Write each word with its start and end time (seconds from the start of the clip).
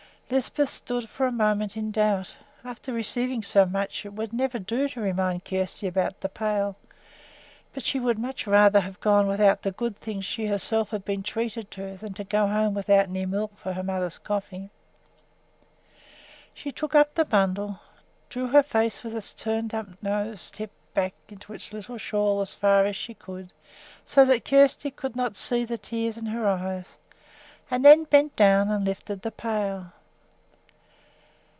Lisbeth 0.33 0.69
stood 0.69 1.09
for 1.09 1.25
a 1.27 1.31
moment 1.33 1.75
in 1.75 1.91
doubt. 1.91 2.37
After 2.63 2.93
receiving 2.93 3.43
so 3.43 3.65
much, 3.65 4.05
it 4.05 4.13
would 4.13 4.31
never 4.31 4.59
do 4.59 4.87
to 4.87 5.01
remind 5.01 5.43
Kjersti 5.43 5.87
about 5.89 6.21
the 6.21 6.29
pail; 6.29 6.77
but 7.73 7.83
she 7.83 7.99
would 7.99 8.17
much 8.17 8.47
rather 8.47 8.79
have 8.79 9.01
gone 9.01 9.27
without 9.27 9.61
the 9.63 9.73
good 9.73 9.97
things 9.97 10.23
she 10.23 10.47
herself 10.47 10.91
had 10.91 11.03
been 11.03 11.21
treated 11.21 11.69
to 11.71 11.97
than 11.97 12.13
to 12.13 12.23
go 12.23 12.47
home 12.47 12.73
without 12.73 13.09
any 13.09 13.25
milk 13.25 13.57
for 13.57 13.73
her 13.73 13.83
mother's 13.83 14.17
coffee. 14.17 14.69
She 16.53 16.71
took 16.71 16.95
up 16.95 17.13
the 17.15 17.25
bundle, 17.25 17.81
drew 18.29 18.47
her 18.47 18.63
face 18.63 19.03
with 19.03 19.13
its 19.13 19.33
turned 19.33 19.73
up 19.75 20.01
nose 20.01 20.49
tip 20.49 20.71
back 20.93 21.13
into 21.27 21.51
its 21.51 21.73
little 21.73 21.97
shawl 21.97 22.39
as 22.39 22.55
far 22.55 22.85
as 22.85 22.95
she 22.95 23.13
could 23.13 23.51
so 24.05 24.23
that 24.23 24.45
Kjersti 24.45 24.93
should 24.97 25.17
not 25.17 25.35
see 25.35 25.65
the 25.65 25.77
tears 25.77 26.15
in 26.15 26.27
her 26.27 26.47
eyes, 26.47 26.95
and 27.69 27.83
then 27.83 28.05
bent 28.05 28.37
down 28.37 28.69
and 28.71 28.85
lifted 28.85 29.23
the 29.23 29.31
pail. 29.31 29.91